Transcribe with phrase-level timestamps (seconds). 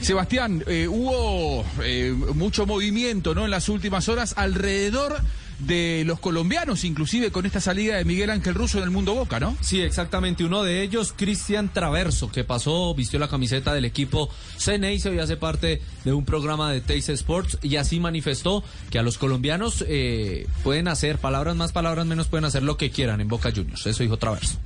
[0.00, 3.44] Sebastián, eh, hubo eh, mucho movimiento ¿no?
[3.44, 5.20] en las últimas horas alrededor
[5.58, 9.40] de los colombianos, inclusive con esta salida de Miguel Ángel Russo en el mundo Boca,
[9.40, 9.56] ¿no?
[9.60, 10.44] Sí, exactamente.
[10.44, 15.36] Uno de ellos, Cristian Traverso, que pasó, vistió la camiseta del equipo Ceneice y hace
[15.36, 20.46] parte de un programa de Teis Sports y así manifestó que a los colombianos eh,
[20.62, 23.84] pueden hacer, palabras más, palabras menos, pueden hacer lo que quieran en Boca Juniors.
[23.86, 24.58] Eso dijo Traverso.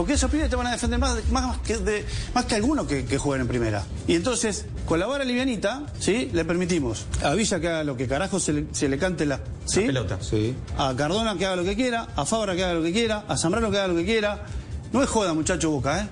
[0.00, 3.04] Porque esos pibes te van a defender más, más, que, de, más que algunos que,
[3.04, 3.84] que jueguen en primera.
[4.08, 6.30] Y entonces, con la vara livianita, ¿sí?
[6.32, 9.40] Le permitimos a Villa que haga lo que carajo se le, se le cante la,
[9.66, 9.82] ¿sí?
[9.82, 10.16] pelota.
[10.22, 10.54] Sí.
[10.78, 13.36] A Cardona que haga lo que quiera, a Fabra que haga lo que quiera, a
[13.36, 14.46] Zambrano que haga lo que quiera.
[14.90, 16.08] No es joda, muchacho Boca, ¿eh?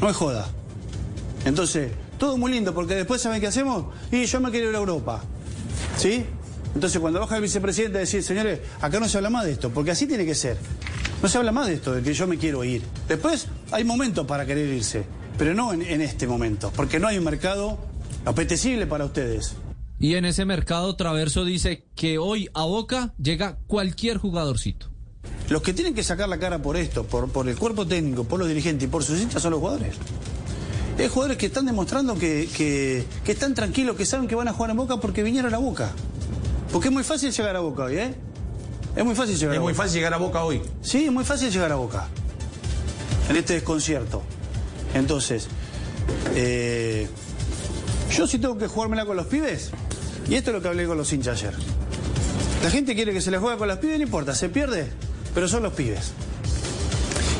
[0.00, 0.48] No es joda.
[1.44, 3.92] Entonces, todo muy lindo, porque después, ¿saben qué hacemos?
[4.10, 5.20] Y yo me quiero ir a Europa.
[5.98, 6.24] ¿Sí?
[6.74, 9.68] Entonces, cuando baja el vicepresidente a decir, señores, acá no se habla más de esto,
[9.68, 10.56] porque así tiene que ser.
[11.22, 12.82] No se habla más de esto, de que yo me quiero ir.
[13.06, 15.04] Después hay momentos para querer irse,
[15.38, 17.78] pero no en, en este momento, porque no hay un mercado
[18.24, 19.54] apetecible para ustedes.
[20.00, 24.90] Y en ese mercado, Traverso dice que hoy a Boca llega cualquier jugadorcito.
[25.48, 28.40] Los que tienen que sacar la cara por esto, por, por el cuerpo técnico, por
[28.40, 29.94] los dirigentes y por sus hinchas son los jugadores.
[30.98, 34.52] Hay jugadores que están demostrando que, que, que están tranquilos, que saben que van a
[34.52, 35.92] jugar en Boca porque vinieron a Boca.
[36.72, 38.14] Porque es muy fácil llegar a Boca hoy, ¿eh?
[38.94, 39.82] Es muy fácil llegar Es a muy Boca.
[39.82, 40.62] fácil llegar a Boca hoy.
[40.82, 42.08] Sí, es muy fácil llegar a Boca.
[43.28, 44.22] En este desconcierto.
[44.94, 45.46] Entonces,
[46.34, 47.08] eh,
[48.10, 49.70] yo sí tengo que jugármela con los pibes.
[50.28, 51.54] Y esto es lo que hablé con los hinchas ayer.
[52.62, 54.88] La gente quiere que se la juegue con los pibes, no importa, se pierde,
[55.34, 56.12] pero son los pibes.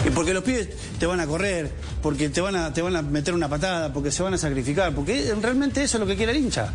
[0.06, 0.69] Y porque los pibes
[0.99, 1.71] te van a correr,
[2.03, 4.93] porque te van a, te van a meter una patada, porque se van a sacrificar,
[4.94, 6.72] porque realmente eso es lo que quiere el hincha.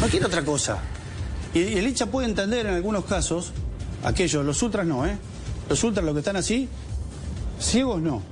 [0.00, 0.78] No quiere otra cosa.
[1.52, 3.52] Y, y el hincha puede entender en algunos casos,
[4.04, 5.16] aquellos, los ultras no, ¿eh?
[5.68, 6.68] Los ultras, los que están así,
[7.60, 8.22] ciegos no.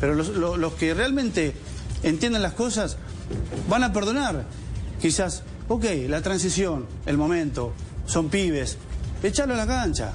[0.00, 1.54] Pero los, lo- los que realmente
[2.02, 2.96] entienden las cosas
[3.68, 4.44] van a perdonar.
[5.00, 7.72] Quizás, ok, la transición, el momento,
[8.06, 8.76] son pibes,
[9.22, 10.12] echarlo a la cancha.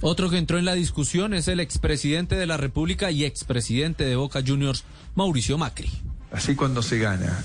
[0.00, 4.14] Otro que entró en la discusión es el expresidente de la República y expresidente de
[4.14, 4.84] Boca Juniors,
[5.16, 5.90] Mauricio Macri.
[6.30, 7.42] Así cuando se gana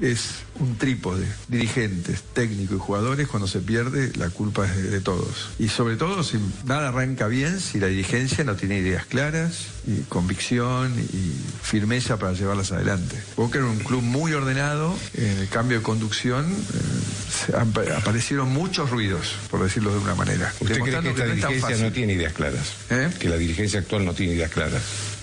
[0.00, 5.00] es un trípode, dirigentes, técnicos y jugadores, cuando se pierde la culpa es de, de
[5.00, 5.50] todos.
[5.58, 10.02] Y sobre todo si nada arranca bien, si la dirigencia no tiene ideas claras y
[10.02, 11.32] convicción y
[11.62, 13.16] firmeza para llevarlas adelante.
[13.36, 19.34] Boca era un club muy ordenado, en el cambio de conducción eh, aparecieron muchos ruidos,
[19.50, 20.52] por decirlo de una manera.
[20.60, 22.72] ¿Usted cree que esta no dirigencia no tiene ideas claras?
[22.90, 23.10] ¿Eh?
[23.18, 24.82] Que la dirigencia actual no tiene ideas claras.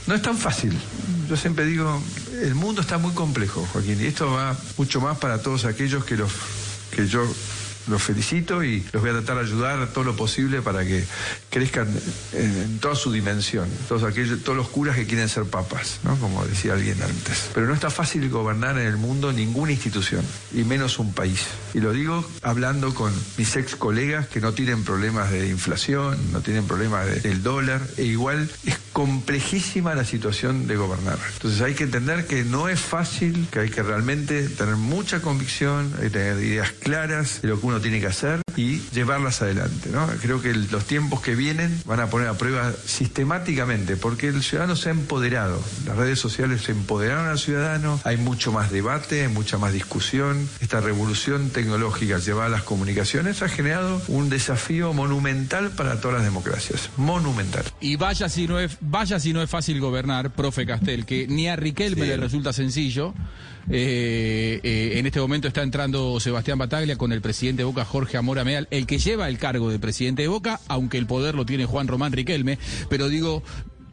[0.09, 0.75] No es tan fácil.
[1.30, 2.02] Yo siempre digo,
[2.42, 6.18] el mundo está muy complejo, Joaquín, y esto va mucho más para todos aquellos que
[6.18, 6.31] los
[6.90, 7.24] que yo
[7.88, 11.03] los felicito y los voy a tratar de ayudar todo lo posible para que
[11.50, 11.88] crezcan
[12.34, 13.68] en, toda su dimensión.
[13.88, 16.16] Todos aquellos, todos los curas que quieren ser papas, ¿no?
[16.18, 17.50] Como decía alguien antes.
[17.53, 21.41] Pero no está fácil gobernar en el mundo ninguna institución, y menos un país.
[21.76, 26.41] Y lo digo hablando con mis ex colegas que no tienen problemas de inflación, no
[26.41, 31.18] tienen problemas de- del dólar, e igual es complejísima la situación de gobernar.
[31.34, 35.94] Entonces hay que entender que no es fácil, que hay que realmente tener mucha convicción,
[35.98, 39.90] hay que tener ideas claras de lo que uno tiene que hacer y llevarlas adelante.
[39.92, 40.08] ¿no?
[40.22, 44.44] Creo que el- los tiempos que vienen van a poner a prueba sistemáticamente, porque el
[44.44, 49.22] ciudadano se ha empoderado, las redes sociales se empoderaron al ciudadano, hay mucho más debate,
[49.24, 54.94] hay mucha más discusión, esta revolución tecnológica llevada a las comunicaciones ha generado un desafío
[54.94, 57.64] monumental para todas las democracias, monumental.
[57.82, 61.48] Y vaya si no es, vaya si no es fácil gobernar, profe Castel, que ni
[61.48, 63.14] a Riquelme le resulta sencillo.
[63.72, 68.18] Eh, eh, en este momento está entrando Sebastián Bataglia con el presidente de Boca, Jorge
[68.18, 71.66] Amora El que lleva el cargo de presidente de Boca, aunque el poder lo tiene
[71.66, 72.57] Juan Román Riquelme.
[72.90, 73.43] Pero digo,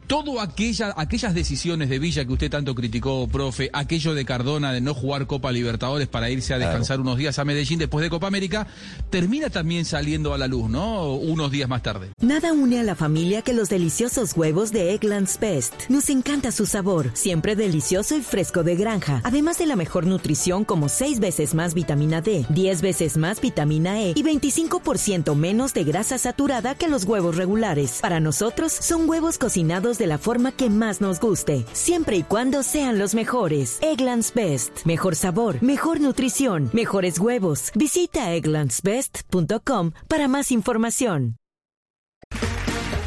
[0.07, 4.79] todo aquella, aquellas decisiones de Villa que usted tanto criticó, profe, aquello de Cardona de
[4.79, 8.27] no jugar Copa Libertadores para irse a descansar unos días a Medellín después de Copa
[8.27, 8.67] América,
[9.09, 11.13] termina también saliendo a la luz, ¿no?
[11.13, 12.09] Unos días más tarde.
[12.21, 15.73] Nada une a la familia que los deliciosos huevos de Eggland's Best.
[15.89, 20.63] Nos encanta su sabor, siempre delicioso y fresco de granja, además de la mejor nutrición
[20.63, 25.83] como 6 veces más vitamina D, 10 veces más vitamina E y 25% menos de
[25.83, 27.99] grasa saturada que los huevos regulares.
[28.01, 32.23] Para nosotros son huevos cocinados productos de la forma que más nos guste, siempre y
[32.23, 33.79] cuando sean los mejores.
[33.81, 34.85] Eggland's Best.
[34.85, 37.71] Mejor sabor, mejor nutrición, mejores huevos.
[37.75, 41.37] Visita egglandsbest.com para más información.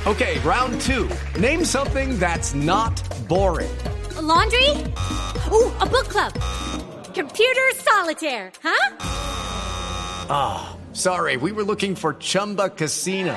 [0.06, 1.08] Okay, round two.
[1.38, 2.98] Name something that's not
[3.28, 3.70] boring.
[4.16, 4.70] A laundry?
[5.52, 6.32] Ooh, a book club.
[7.14, 8.96] Computer solitaire, huh?
[10.30, 13.36] Ah, oh, sorry, we were looking for Chumba Casino.